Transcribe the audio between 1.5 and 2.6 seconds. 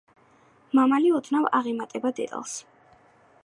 აღემატება დედალს.